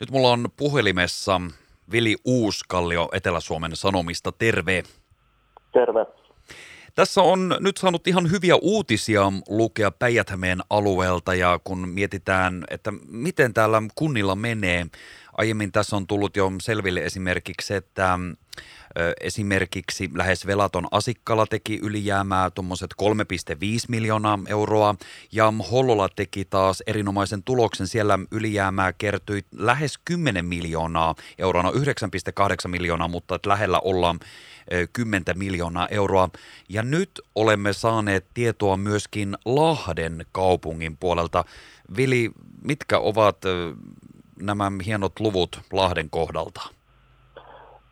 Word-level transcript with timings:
Nyt 0.00 0.10
mulla 0.10 0.32
on 0.32 0.48
puhelimessa 0.56 1.40
Vili 1.92 2.16
Uuskallio 2.24 3.08
Etelä-Suomen 3.12 3.76
Sanomista. 3.76 4.32
Terve. 4.32 4.82
Terve. 5.72 6.06
Tässä 6.94 7.22
on 7.22 7.56
nyt 7.60 7.76
saanut 7.76 8.06
ihan 8.06 8.30
hyviä 8.30 8.56
uutisia 8.56 9.32
lukea 9.48 9.90
päijät 9.90 10.30
alueelta 10.70 11.34
ja 11.34 11.60
kun 11.64 11.88
mietitään, 11.88 12.64
että 12.70 12.92
miten 13.08 13.54
täällä 13.54 13.82
kunnilla 13.94 14.36
menee. 14.36 14.86
Aiemmin 15.36 15.72
tässä 15.72 15.96
on 15.96 16.06
tullut 16.06 16.36
jo 16.36 16.52
selville 16.60 17.00
esimerkiksi, 17.00 17.74
että 17.74 18.18
Esimerkiksi 19.20 20.10
lähes 20.14 20.46
velaton 20.46 20.86
Asikkala 20.90 21.46
teki 21.46 21.78
ylijäämää 21.82 22.50
tuommoiset 22.50 22.94
3,5 23.02 23.08
miljoonaa 23.88 24.38
euroa 24.48 24.94
ja 25.32 25.52
Hollola 25.70 26.08
teki 26.08 26.44
taas 26.44 26.82
erinomaisen 26.86 27.42
tuloksen. 27.42 27.86
Siellä 27.86 28.18
ylijäämää 28.30 28.92
kertyi 28.92 29.44
lähes 29.52 29.98
10 30.04 30.44
miljoonaa 30.44 31.14
euroa, 31.38 31.62
no 31.62 31.70
9,8 31.70 32.68
miljoonaa, 32.68 33.08
mutta 33.08 33.38
lähellä 33.46 33.80
ollaan 33.80 34.20
10 34.92 35.24
miljoonaa 35.34 35.88
euroa. 35.88 36.28
Ja 36.68 36.82
nyt 36.82 37.10
olemme 37.34 37.72
saaneet 37.72 38.26
tietoa 38.34 38.76
myöskin 38.76 39.36
Lahden 39.44 40.26
kaupungin 40.32 40.96
puolelta. 40.96 41.44
Vili, 41.96 42.30
mitkä 42.62 42.98
ovat 42.98 43.36
nämä 44.42 44.70
hienot 44.86 45.20
luvut 45.20 45.60
Lahden 45.72 46.10
kohdalta? 46.10 46.60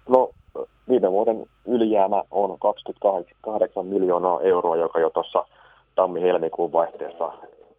No 0.09 0.31
viime 0.89 1.11
vuoden 1.13 1.47
ylijäämä 1.67 2.23
on 2.31 2.59
28 2.59 3.87
miljoonaa 3.87 4.41
euroa, 4.41 4.77
joka 4.77 5.01
jo 5.01 5.11
tuossa 5.11 5.45
tammi-helmikuun 5.95 6.73
vaihteessa 6.73 7.33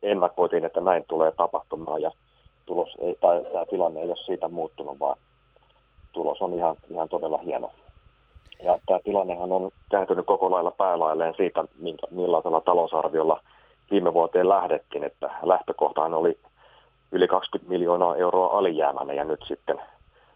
ennakoitiin, 0.04 0.66
että 0.66 0.82
näin 0.82 1.06
tulee 1.08 1.32
tapahtumaan 1.32 2.02
ja 2.02 2.12
tulos 2.66 2.90
ei, 3.00 3.18
tai 3.22 3.46
tämä 3.54 3.66
tilanne 3.66 4.02
ei 4.02 4.08
ole 4.08 4.16
siitä 4.16 4.48
muuttunut, 4.48 5.00
vaan 5.00 5.18
tulos 6.12 6.42
on 6.42 6.54
ihan, 6.54 6.76
ihan 6.90 7.10
todella 7.10 7.38
hieno. 7.38 7.72
Ja 8.64 8.80
tämä 8.86 9.00
tilannehan 9.04 9.52
on 9.52 9.72
kääntynyt 9.92 10.26
koko 10.26 10.52
lailla 10.52 10.72
päälailleen 10.72 11.34
siitä, 11.38 11.64
millaisella 12.12 12.62
talousarviolla 12.62 13.42
viime 13.92 14.14
vuoteen 14.14 14.50
lähdettiin, 14.50 15.04
että 15.04 15.30
lähtökohtaan 15.44 16.14
oli 16.14 16.38
yli 17.12 17.28
20 17.28 17.70
miljoonaa 17.70 18.16
euroa 18.16 18.58
alijäämäinen 18.58 19.16
ja 19.16 19.24
nyt 19.24 19.40
sitten 19.48 19.80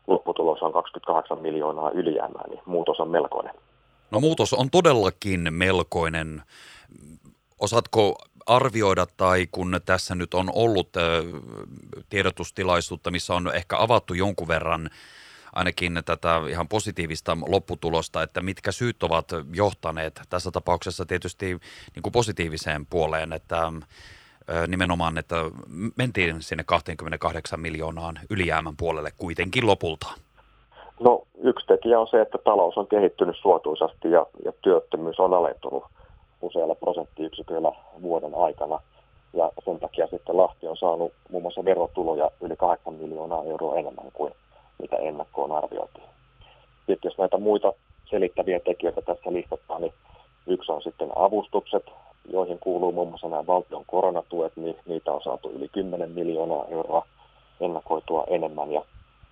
lopputulos 0.07 0.61
on 0.61 0.73
28 0.73 1.41
miljoonaa 1.41 1.91
ylijäämää, 1.91 2.43
niin 2.49 2.61
muutos 2.65 2.99
on 2.99 3.09
melkoinen. 3.09 3.53
No 4.11 4.19
muutos 4.19 4.53
on 4.53 4.69
todellakin 4.69 5.47
melkoinen. 5.51 6.41
Osaatko 7.59 8.15
arvioida 8.45 9.07
tai 9.17 9.47
kun 9.51 9.79
tässä 9.85 10.15
nyt 10.15 10.33
on 10.33 10.49
ollut 10.55 10.89
tiedotustilaisuutta, 12.09 13.11
missä 13.11 13.33
on 13.33 13.55
ehkä 13.55 13.77
avattu 13.79 14.13
jonkun 14.13 14.47
verran 14.47 14.89
ainakin 15.53 16.01
tätä 16.05 16.41
ihan 16.49 16.67
positiivista 16.67 17.37
lopputulosta, 17.47 18.23
että 18.23 18.41
mitkä 18.41 18.71
syyt 18.71 19.03
ovat 19.03 19.29
johtaneet 19.53 20.21
tässä 20.29 20.51
tapauksessa 20.51 21.05
tietysti 21.05 21.45
niin 21.95 22.03
kuin 22.03 22.13
positiiviseen 22.13 22.85
puoleen, 22.85 23.33
että 23.33 23.73
nimenomaan, 24.67 25.17
että 25.17 25.35
mentiin 25.95 26.41
sinne 26.41 26.63
28 26.63 27.59
miljoonaan 27.59 28.19
ylijäämän 28.29 28.73
puolelle 28.77 29.11
kuitenkin 29.17 29.67
lopulta? 29.67 30.07
No 30.99 31.23
yksi 31.43 31.67
tekijä 31.67 31.99
on 31.99 32.07
se, 32.07 32.21
että 32.21 32.37
talous 32.37 32.77
on 32.77 32.87
kehittynyt 32.87 33.35
suotuisasti 33.41 34.11
ja, 34.11 34.25
ja 34.45 34.51
työttömyys 34.61 35.19
on 35.19 35.33
alentunut 35.33 35.83
usealla 36.41 36.75
prosenttiyksiköillä 36.75 37.71
vuoden 38.01 38.35
aikana. 38.35 38.79
Ja 39.33 39.51
sen 39.65 39.79
takia 39.79 40.07
sitten 40.07 40.37
Lahti 40.37 40.67
on 40.67 40.77
saanut 40.77 41.13
muun 41.29 41.43
muassa 41.43 41.65
verotuloja 41.65 42.31
yli 42.41 42.55
8 42.55 42.93
miljoonaa 42.93 43.43
euroa 43.43 43.75
enemmän 43.75 44.11
kuin 44.13 44.33
mitä 44.81 44.95
ennakkoon 44.95 45.51
arvioitiin. 45.51 46.09
Sitten 46.77 47.09
jos 47.09 47.17
näitä 47.17 47.37
muita 47.37 47.73
selittäviä 48.09 48.59
tekijöitä 48.59 49.01
tässä 49.01 49.33
listataan, 49.33 49.81
niin 49.81 49.93
yksi 50.47 50.71
on 50.71 50.81
sitten 50.81 51.09
avustukset, 51.15 51.83
joihin 52.31 52.59
kuuluu 52.59 52.91
muun 52.91 53.07
muassa 53.07 53.29
nämä 53.29 53.47
valtion 53.47 53.85
koronatuet, 53.87 54.53
niin 54.55 54.75
niitä 54.85 55.11
on 55.11 55.21
saatu 55.23 55.49
yli 55.49 55.67
10 55.67 56.11
miljoonaa 56.11 56.65
euroa 56.65 57.05
ennakoitua 57.61 58.23
enemmän. 58.27 58.71
Ja 58.71 58.81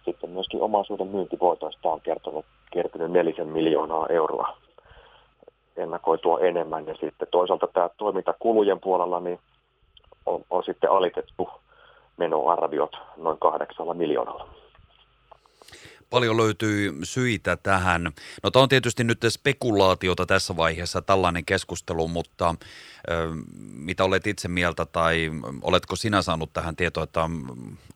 sitten 0.05 0.29
myöskin 0.29 0.61
omaisuuden 0.61 1.07
myyntivoitoista 1.07 1.89
on 1.89 2.01
kertonut, 2.01 2.45
kertynyt 2.71 3.11
nelisen 3.11 3.47
miljoonaa 3.47 4.07
euroa 4.07 4.57
ennakoitua 5.77 6.39
enemmän. 6.39 6.87
Ja 6.87 6.95
sitten 6.95 7.27
toisaalta 7.31 7.67
tämä 7.67 7.89
toimintakulujen 7.97 8.79
puolella 8.79 9.19
niin 9.19 9.39
on, 10.25 10.41
on 10.49 10.63
sitten 10.63 10.91
alitettu 10.91 11.49
menoarviot 12.17 12.97
noin 13.17 13.37
kahdeksalla 13.37 13.93
miljoonalla 13.93 14.47
paljon 16.09 16.37
löytyy 16.37 16.99
syitä 17.03 17.57
tähän. 17.57 18.11
No 18.43 18.51
tämä 18.51 18.63
on 18.63 18.69
tietysti 18.69 19.03
nyt 19.03 19.21
spekulaatiota 19.29 20.25
tässä 20.25 20.55
vaiheessa, 20.57 21.01
tällainen 21.01 21.45
keskustelu, 21.45 22.07
mutta 22.07 22.55
ö, 23.09 23.27
mitä 23.59 24.03
olet 24.03 24.27
itse 24.27 24.47
mieltä 24.47 24.85
tai 24.85 25.31
oletko 25.61 25.95
sinä 25.95 26.21
saanut 26.21 26.53
tähän 26.53 26.75
tietoa, 26.75 27.03
että 27.03 27.29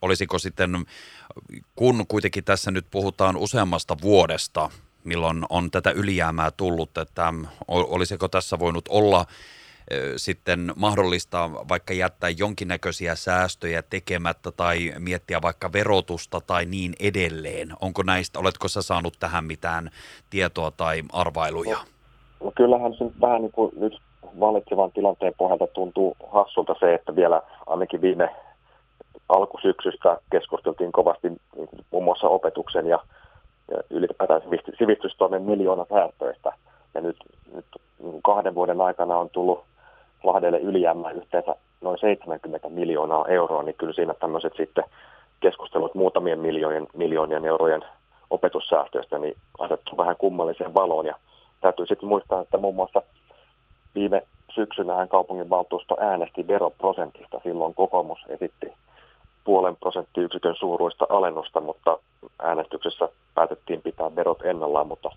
olisiko 0.02 0.38
sitten, 0.38 0.86
kun 1.76 2.06
kuitenkin 2.06 2.44
tässä 2.44 2.70
nyt 2.70 2.86
puhutaan 2.90 3.36
useammasta 3.36 3.96
vuodesta, 4.02 4.70
milloin 5.04 5.44
on 5.48 5.70
tätä 5.70 5.90
ylijäämää 5.90 6.50
tullut, 6.50 6.98
että 6.98 7.34
olisiko 7.68 8.28
tässä 8.28 8.58
voinut 8.58 8.88
olla– 8.88 9.26
sitten 10.16 10.72
mahdollista 10.76 11.50
vaikka 11.68 11.94
jättää 11.94 12.30
jonkinnäköisiä 12.30 13.14
säästöjä 13.14 13.82
tekemättä 13.82 14.52
tai 14.52 14.92
miettiä 14.98 15.42
vaikka 15.42 15.72
verotusta 15.72 16.40
tai 16.40 16.64
niin 16.64 16.92
edelleen. 17.00 17.68
Onko 17.80 18.02
näistä, 18.02 18.38
oletko 18.38 18.68
sä 18.68 18.82
saanut 18.82 19.14
tähän 19.20 19.44
mitään 19.44 19.90
tietoa 20.30 20.70
tai 20.70 21.02
arvailuja? 21.12 21.76
No, 21.76 21.84
no 22.44 22.52
kyllähän 22.56 22.94
se 22.94 23.04
vähän 23.20 23.42
niin 23.42 23.52
kuin 23.52 23.72
nyt 23.76 24.00
valitsevan 24.40 24.92
tilanteen 24.92 25.34
pohjalta 25.38 25.66
tuntuu 25.66 26.16
hassulta 26.32 26.74
se, 26.80 26.94
että 26.94 27.16
vielä 27.16 27.42
ainakin 27.66 28.00
viime 28.00 28.28
alkusyksystä 29.28 30.18
keskusteltiin 30.30 30.92
kovasti 30.92 31.28
muun 31.90 32.04
muassa 32.04 32.28
opetuksen 32.28 32.86
ja, 32.86 32.98
ja 33.70 33.82
ylipäätään 33.90 34.42
sivistystoimen 34.78 35.42
miljoona 35.42 35.86
säästöistä. 35.88 36.52
Ja 36.94 37.00
nyt, 37.00 37.16
nyt 37.54 37.66
niin 37.98 38.22
kahden 38.22 38.54
vuoden 38.54 38.80
aikana 38.80 39.16
on 39.16 39.30
tullut 39.30 39.64
Lahdelle 40.24 40.58
ylijäämää 40.58 41.10
yhteensä 41.10 41.56
noin 41.80 41.98
70 41.98 42.68
miljoonaa 42.68 43.28
euroa, 43.28 43.62
niin 43.62 43.74
kyllä 43.74 43.92
siinä 43.92 44.14
tämmöiset 44.14 44.52
sitten 44.56 44.84
keskustelut 45.40 45.94
muutamien 45.94 46.38
miljoonien, 46.38 46.86
miljoonien 46.94 47.44
eurojen 47.44 47.84
opetussäästöistä 48.30 49.18
niin 49.18 49.36
asettu 49.58 49.96
vähän 49.96 50.16
kummalliseen 50.16 50.74
valoon. 50.74 51.06
Ja 51.06 51.14
täytyy 51.60 51.86
sitten 51.86 52.08
muistaa, 52.08 52.40
että 52.40 52.58
muun 52.58 52.74
muassa 52.74 53.02
viime 53.94 54.22
syksynähän 54.54 55.08
kaupunginvaltuusto 55.08 55.96
äänesti 56.00 56.46
veroprosentista. 56.46 57.40
Silloin 57.42 57.74
kokoomus 57.74 58.18
esitti 58.28 58.72
puolen 59.44 59.76
prosenttiyksikön 59.76 60.54
suuruista 60.56 61.06
alennusta, 61.08 61.60
mutta 61.60 61.98
äänestyksessä 62.38 63.08
päätettiin 63.34 63.82
pitää 63.82 64.16
verot 64.16 64.42
ennallaan, 64.44 64.86
mutta 64.86 65.10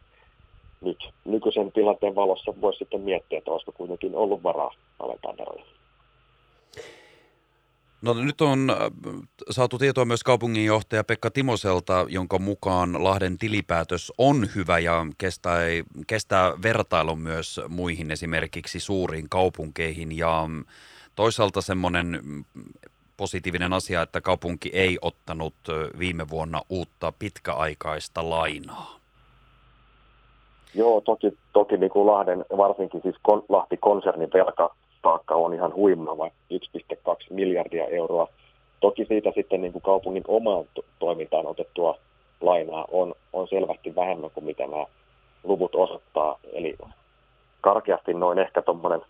nyt 0.85 1.09
nykyisen 1.25 1.71
tilanteen 1.71 2.15
valossa 2.15 2.53
voisi 2.61 2.79
sitten 2.79 3.01
miettiä, 3.01 3.37
että 3.37 3.51
olisiko 3.51 3.71
kuitenkin 3.71 4.15
ollut 4.15 4.43
varaa 4.43 4.71
alentaa 4.99 5.37
veroja. 5.37 5.65
No 8.01 8.13
nyt 8.13 8.41
on 8.41 8.69
äh, 8.69 8.77
saatu 9.49 9.77
tietoa 9.77 10.05
myös 10.05 10.23
kaupunginjohtaja 10.23 11.03
Pekka 11.03 11.31
Timoselta, 11.31 12.05
jonka 12.09 12.39
mukaan 12.39 13.03
Lahden 13.03 13.37
tilipäätös 13.37 14.13
on 14.17 14.49
hyvä 14.55 14.79
ja 14.79 15.05
kestää, 15.17 15.59
kestää 16.07 16.53
vertailun 16.61 17.19
myös 17.19 17.61
muihin 17.69 18.11
esimerkiksi 18.11 18.79
suuriin 18.79 19.29
kaupunkeihin. 19.29 20.17
Ja 20.17 20.49
toisaalta 21.15 21.61
semmoinen 21.61 22.21
positiivinen 23.17 23.73
asia, 23.73 24.01
että 24.01 24.21
kaupunki 24.21 24.69
ei 24.73 24.97
ottanut 25.01 25.55
viime 25.99 26.29
vuonna 26.29 26.61
uutta 26.69 27.11
pitkäaikaista 27.11 28.29
lainaa. 28.29 29.04
Joo, 30.73 31.01
toki, 31.01 31.37
toki 31.53 31.77
niin 31.77 31.89
kuin 31.89 32.07
Lahden, 32.07 32.45
varsinkin 32.57 33.01
siis 33.01 33.15
kon, 33.21 33.43
Lahti-konsernin 33.49 34.29
velkataakka 34.33 35.35
on 35.35 35.53
ihan 35.53 35.73
huimava, 35.75 36.27
1,2 36.27 36.31
miljardia 37.29 37.85
euroa. 37.85 38.27
Toki 38.79 39.05
siitä 39.05 39.31
sitten 39.35 39.61
niin 39.61 39.71
kuin 39.71 39.81
kaupungin 39.81 40.23
omaan 40.27 40.65
toimintaan 40.99 41.47
otettua 41.47 41.97
lainaa 42.41 42.85
on, 42.91 43.13
on 43.33 43.47
selvästi 43.47 43.95
vähemmän 43.95 44.29
kuin 44.33 44.45
mitä 44.45 44.67
nämä 44.67 44.85
luvut 45.43 45.75
osoittaa. 45.75 46.39
Eli 46.53 46.77
karkeasti 47.61 48.13
noin 48.13 48.39
ehkä 48.39 48.61
tuommoinen 48.61 49.01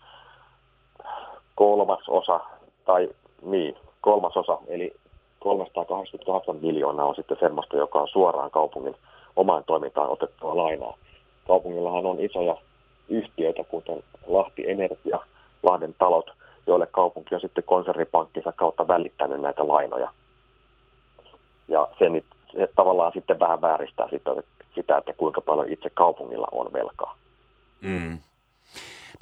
kolmasosa, 1.56 2.40
tai 2.86 3.10
niin, 3.42 3.76
kolmasosa, 4.02 4.58
eli 4.68 4.94
388 5.40 6.56
miljoonaa 6.62 7.06
on 7.06 7.16
sitten 7.16 7.38
semmoista, 7.40 7.78
joka 7.78 8.00
on 8.02 8.08
suoraan 8.08 8.52
kaupungin 8.52 8.96
omaan 9.36 9.64
toimintaan 9.64 10.10
otettua 10.10 10.58
lainaa 10.58 10.98
kaupungillahan 11.48 12.06
on 12.06 12.20
isoja 12.20 12.58
yhtiöitä, 13.10 13.64
kuten 13.64 14.04
Lahti 14.28 14.70
Energia, 14.70 15.20
Lahden 15.64 15.96
talot, 16.00 16.32
joille 16.68 16.88
kaupunki 16.88 17.36
on 17.36 17.42
sitten 17.42 17.64
konsernipankkinsa 17.64 18.52
kautta 18.52 18.88
välittänyt 18.88 19.42
näitä 19.42 19.68
lainoja. 19.68 20.12
Ja 21.68 21.88
se, 22.00 22.10
nyt, 22.10 22.26
se 22.52 22.70
tavallaan 22.76 23.12
sitten 23.14 23.40
vähän 23.40 23.62
vääristää 23.62 24.08
sitä, 24.76 24.98
että 24.98 25.14
kuinka 25.14 25.42
paljon 25.42 25.70
itse 25.70 25.90
kaupungilla 25.90 26.48
on 26.52 26.74
velkaa. 26.74 27.16
Mm. 27.82 28.18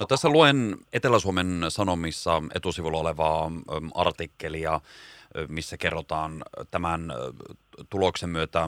No 0.00 0.06
tässä 0.06 0.28
luen 0.28 0.76
Etelä-Suomen 0.92 1.64
Sanomissa 1.68 2.42
etusivulla 2.54 2.98
olevaa 2.98 3.50
artikkelia, 3.94 4.80
missä 5.48 5.76
kerrotaan 5.76 6.42
tämän 6.70 7.12
tuloksen 7.90 8.28
myötä, 8.28 8.60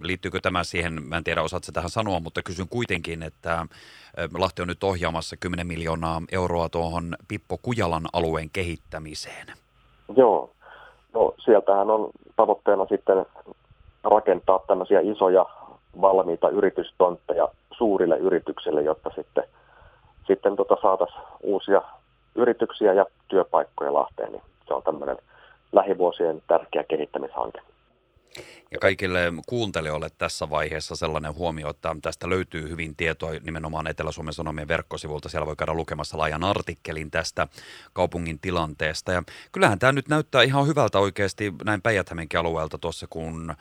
liittyykö 0.00 0.40
tämä 0.40 0.64
siihen, 0.64 1.02
mä 1.08 1.16
en 1.16 1.24
tiedä 1.24 1.42
osaatko 1.42 1.72
tähän 1.72 1.90
sanoa, 1.90 2.20
mutta 2.20 2.42
kysyn 2.42 2.68
kuitenkin, 2.68 3.22
että 3.22 3.66
Lahti 4.38 4.62
on 4.62 4.68
nyt 4.68 4.84
ohjaamassa 4.84 5.36
10 5.36 5.66
miljoonaa 5.66 6.22
euroa 6.32 6.68
tuohon 6.68 7.16
Pippo 7.28 7.58
Kujalan 7.62 8.06
alueen 8.12 8.50
kehittämiseen. 8.52 9.46
Joo, 10.16 10.52
no 11.14 11.34
sieltähän 11.44 11.90
on 11.90 12.10
tavoitteena 12.36 12.86
sitten 12.86 13.26
rakentaa 14.04 14.60
tämmöisiä 14.66 15.00
isoja 15.00 15.46
valmiita 16.00 16.48
yritystontteja 16.48 17.48
suurille 17.76 18.18
yrityksille, 18.18 18.82
jotta 18.82 19.10
sitten, 19.16 19.44
sitten 20.30 20.56
tota 20.56 20.76
saataisiin 20.82 21.22
uusia 21.42 21.82
yrityksiä 22.34 22.92
ja 22.92 23.06
työpaikkoja 23.28 23.94
Lahteen, 23.94 24.32
niin 24.32 24.42
se 24.68 24.74
on 24.74 24.82
tämmöinen 24.82 25.16
lähivuosien 25.72 26.42
tärkeä 26.48 26.84
kehittämishanke. 26.84 27.60
Ja 28.70 28.78
kaikille 28.78 29.32
kuuntelijoille 29.46 30.08
tässä 30.18 30.50
vaiheessa 30.50 30.96
sellainen 30.96 31.34
huomio, 31.34 31.70
että 31.70 31.96
tästä 32.02 32.28
löytyy 32.28 32.68
hyvin 32.68 32.96
tietoa 32.96 33.30
nimenomaan 33.42 33.86
Etelä-Suomen 33.86 34.34
Sanomien 34.34 34.68
verkkosivulta. 34.68 35.28
Siellä 35.28 35.46
voi 35.46 35.56
käydä 35.56 35.74
lukemassa 35.74 36.18
laajan 36.18 36.44
artikkelin 36.44 37.10
tästä 37.10 37.48
kaupungin 37.92 38.38
tilanteesta. 38.38 39.12
Ja 39.12 39.22
kyllähän 39.52 39.78
tämä 39.78 39.92
nyt 39.92 40.08
näyttää 40.08 40.42
ihan 40.42 40.66
hyvältä 40.66 40.98
oikeasti 40.98 41.54
näin 41.64 41.82
päijät 41.82 42.06
alueelta 42.38 42.78
tuossa, 42.78 43.06
kun 43.10 43.54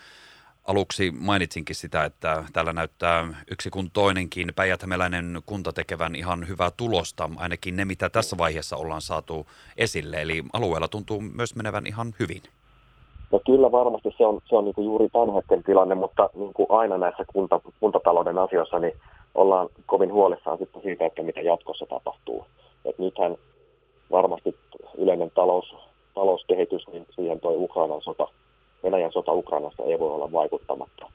aluksi 0.69 1.12
mainitsinkin 1.12 1.75
sitä, 1.75 2.06
että 2.06 2.44
täällä 2.54 2.74
näyttää 2.74 3.27
yksi 3.51 3.69
kun 3.69 3.92
toinenkin 3.92 4.54
päijät 4.56 4.81
kunta 5.45 5.74
tekevän 5.74 6.16
ihan 6.16 6.48
hyvää 6.48 6.71
tulosta, 6.77 7.30
ainakin 7.38 7.75
ne 7.75 7.86
mitä 7.86 8.10
tässä 8.10 8.38
vaiheessa 8.38 8.77
ollaan 8.77 9.01
saatu 9.01 9.48
esille. 9.77 10.21
Eli 10.21 10.44
alueella 10.54 10.88
tuntuu 10.88 11.21
myös 11.21 11.56
menevän 11.56 11.88
ihan 11.88 12.13
hyvin. 12.19 12.42
No 13.31 13.42
kyllä 13.45 13.71
varmasti 13.71 14.10
se 14.18 14.25
on, 14.25 14.42
se 14.45 14.56
on 14.56 14.66
niin 14.66 14.75
kuin 14.75 14.86
juuri 14.86 15.10
tämän 15.10 15.33
hetken 15.33 15.63
tilanne, 15.63 15.95
mutta 15.95 16.30
niin 16.33 16.54
kuin 16.54 16.68
aina 16.69 16.98
näissä 16.98 17.25
kunta, 17.33 17.62
kuntatalouden 17.80 18.38
asioissa 18.38 18.80
niin 18.80 18.94
ollaan 19.36 19.69
kovin 19.86 20.13
huolissaan 20.13 20.57
sitten 20.57 20.81
siitä, 20.81 21.06
että 21.06 21.24
mitä 21.24 21.42
jatkossa 21.42 21.86
tapahtuu. 21.86 22.45
Et 22.86 23.00
nythän 23.00 23.36
varmasti 24.12 24.56
yleinen 24.98 25.31
talous, 25.31 25.75
talouskehitys, 26.15 26.88
niin 26.88 27.06
siihen 27.15 27.39
toi 27.39 27.56
Ukrainan 27.57 28.01
sota, 28.01 28.27
Venäjän 28.91 29.12
sota 29.12 29.33
Ukrainassa 29.33 29.83
ei 29.83 30.00
voi 30.00 30.12
olla 30.12 30.31
vaikuttamatta. 30.31 31.12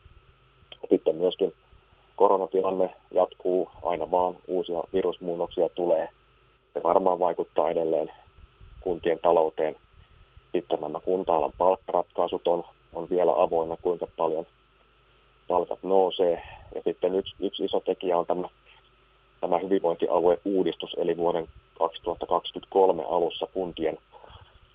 Sitten 0.91 1.17
myöskin 1.17 1.53
koronatilanne 2.17 2.95
jatkuu, 3.11 3.71
aina 3.83 4.11
vaan 4.11 4.37
uusia 4.49 4.83
virusmuunnoksia 4.93 5.69
tulee. 5.69 6.09
Se 6.75 6.83
varmaan 6.83 7.19
vaikuttaa 7.19 7.71
edelleen 7.71 8.13
kuntien 8.81 9.19
talouteen 9.23 9.77
sitten 10.55 10.81
nämä 10.81 11.01
kunta-alan 11.01 11.53
palkkaratkaisut 11.59 12.49
on, 12.49 12.65
on 12.93 13.11
vielä 13.11 13.33
avoinna, 13.37 13.77
kuinka 13.83 14.07
paljon 14.17 14.47
palkat 15.49 15.79
nousee. 15.83 16.43
Ja 16.75 16.83
sitten 16.85 17.15
yksi, 17.15 17.35
yksi 17.41 17.65
iso 17.65 17.81
tekijä 17.81 18.19
on 18.19 18.27
tämä, 18.27 18.49
tämä 19.41 19.59
hyvinvointialueuudistus, 19.59 20.95
eli 20.99 21.17
vuoden 21.17 21.49
2023 21.79 23.05
alussa 23.05 23.47
kuntien 23.55 23.99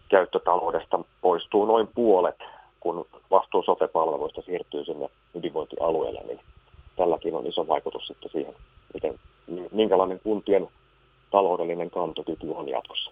käyttötaloudesta 0.10 1.00
poistuu 1.22 1.66
noin 1.66 1.88
puolet, 1.96 2.40
kun 2.80 3.06
vastuu 3.32 3.64
sote-palveluista 3.64 4.42
siirtyy 4.42 4.86
sinne 4.86 5.10
hyvinvointialueelle, 5.36 6.22
niin 6.28 6.40
tälläkin 6.96 7.36
on 7.36 7.48
iso 7.48 7.68
vaikutus 7.68 8.08
sitten 8.08 8.32
siihen, 8.32 8.56
miten, 8.94 9.20
minkälainen 9.72 10.20
kuntien 10.20 10.68
taloudellinen 11.32 11.92
kantokyky 11.92 12.48
on 12.50 12.70
jatkossa. 12.70 13.12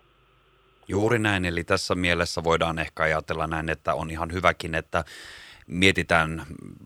Juuri 0.87 1.19
näin, 1.19 1.45
eli 1.45 1.63
tässä 1.63 1.95
mielessä 1.95 2.43
voidaan 2.43 2.79
ehkä 2.79 3.03
ajatella 3.03 3.47
näin, 3.47 3.69
että 3.69 3.93
on 3.93 4.11
ihan 4.11 4.33
hyväkin, 4.33 4.75
että 4.75 5.03
mietitään 5.67 6.45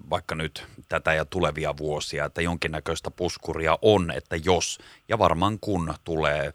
vaikka 0.10 0.36
nyt 0.36 0.66
tätä 0.90 1.14
ja 1.14 1.26
tulevia 1.26 1.78
vuosia, 1.78 2.26
että 2.26 2.42
jonkinnäköistä 2.42 3.12
puskuria 3.12 3.78
on, 3.82 4.12
että 4.12 4.36
jos 4.46 4.80
ja 5.08 5.20
varmaan 5.20 5.58
kun 5.62 5.94
tulee 6.04 6.54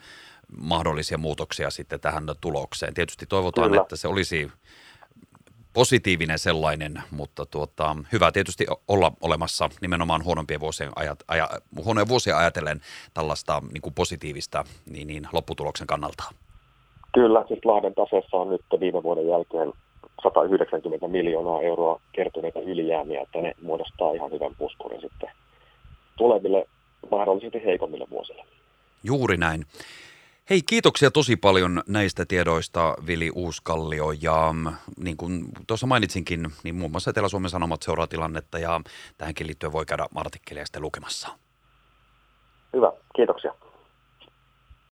mahdollisia 0.60 1.18
muutoksia 1.18 1.70
sitten 1.70 2.00
tähän 2.00 2.24
tulokseen. 2.40 2.94
Tietysti 2.94 3.26
toivotaan, 3.26 3.70
Kyllä. 3.70 3.82
että 3.82 3.96
se 3.96 4.08
olisi 4.08 4.50
positiivinen 5.76 6.38
sellainen, 6.38 7.02
mutta 7.10 7.46
tuota, 7.46 7.96
hyvä 8.12 8.32
tietysti 8.32 8.66
olla 8.88 9.12
olemassa 9.20 9.68
nimenomaan 9.80 10.24
huonompien 10.24 10.60
vuosien, 10.60 10.90
ajat, 10.96 11.18
aja, 11.28 11.48
huonoja 11.84 12.08
vuosia 12.08 12.38
ajatellen 12.38 12.80
tällaista 13.14 13.62
niin 13.72 13.82
kuin 13.82 13.94
positiivista 13.94 14.64
niin, 14.90 15.06
niin 15.06 15.28
lopputuloksen 15.32 15.86
kannalta. 15.86 16.24
Kyllä, 17.14 17.44
siis 17.48 17.64
Lahden 17.64 17.94
taseessa 17.94 18.36
on 18.36 18.50
nyt 18.50 18.80
viime 18.80 19.02
vuoden 19.02 19.28
jälkeen 19.28 19.72
190 20.22 21.08
miljoonaa 21.08 21.62
euroa 21.62 22.00
kertyneitä 22.12 22.60
ylijäämiä, 22.60 23.22
että 23.22 23.38
ne 23.38 23.52
muodostaa 23.62 24.12
ihan 24.12 24.32
hyvän 24.32 24.54
puskurin 24.58 25.00
sitten 25.00 25.30
tuleville 26.18 26.66
mahdollisesti 27.10 27.64
heikommille 27.64 28.06
vuosille. 28.10 28.44
Juuri 29.02 29.36
näin. 29.36 29.64
Hei, 30.50 30.62
kiitoksia 30.68 31.10
tosi 31.10 31.36
paljon 31.36 31.82
näistä 31.88 32.24
tiedoista, 32.26 32.94
Vili 33.06 33.30
Uuskallio. 33.34 34.12
Ja 34.22 34.52
mm, 34.52 34.72
niin 34.96 35.16
kuin 35.16 35.44
tuossa 35.66 35.86
mainitsinkin, 35.86 36.46
niin 36.64 36.74
muun 36.74 36.90
muassa 36.90 37.10
Etelä-Suomen 37.10 37.50
Sanomat 37.50 37.82
seuraa 37.82 38.06
tilannetta 38.06 38.58
ja 38.58 38.80
tähänkin 39.18 39.46
liittyen 39.46 39.72
voi 39.72 39.86
käydä 39.86 40.06
artikkeleja 40.14 40.66
sitten 40.66 40.82
lukemassa. 40.82 41.28
Hyvä, 42.72 42.92
kiitoksia. 43.16 43.54